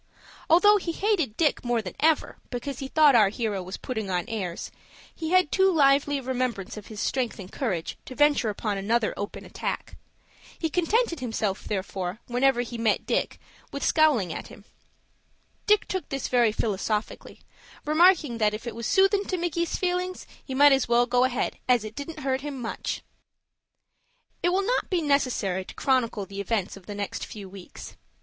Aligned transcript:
Although 0.49 0.77
he 0.77 0.93
hated 0.93 1.37
Dick 1.37 1.63
more 1.63 1.79
than 1.79 1.93
ever, 1.99 2.39
because 2.49 2.79
he 2.79 2.87
thought 2.87 3.13
our 3.13 3.29
hero 3.29 3.61
was 3.61 3.77
putting 3.77 4.09
on 4.09 4.25
airs, 4.27 4.71
he 5.13 5.29
had 5.29 5.51
too 5.51 5.71
lively 5.71 6.17
a 6.17 6.23
remembrance 6.23 6.75
of 6.75 6.87
his 6.87 6.99
strength 6.99 7.37
and 7.37 7.51
courage 7.51 7.97
to 8.05 8.15
venture 8.15 8.49
upon 8.49 8.79
another 8.79 9.13
open 9.15 9.45
attack. 9.45 9.97
He 10.57 10.71
contented 10.71 11.19
himself, 11.19 11.65
therefore, 11.65 12.19
whenever 12.25 12.61
he 12.61 12.79
met 12.79 13.05
Dick, 13.05 13.37
with 13.71 13.85
scowling 13.85 14.33
at 14.33 14.47
him. 14.47 14.65
Dick 15.67 15.87
took 15.87 16.09
this 16.09 16.29
very 16.29 16.51
philosophically, 16.51 17.41
remarking 17.85 18.39
that, 18.39 18.55
"if 18.55 18.65
it 18.65 18.73
was 18.73 18.87
soothin' 18.87 19.25
to 19.25 19.37
Micky's 19.37 19.75
feelings, 19.75 20.25
he 20.43 20.55
might 20.55 20.75
go 20.87 21.25
ahead, 21.25 21.59
as 21.69 21.83
it 21.83 21.93
didn't 21.93 22.21
hurt 22.21 22.41
him 22.41 22.59
much." 22.59 23.03
It 24.41 24.49
will 24.49 24.65
not 24.65 24.89
be 24.89 25.03
necessary 25.03 25.63
to 25.63 25.75
chronicle 25.75 26.25
the 26.25 26.41
events 26.41 26.75
of 26.75 26.87
the 26.87 26.95
next 26.95 27.23
few 27.23 27.47
weeks. 27.47 27.97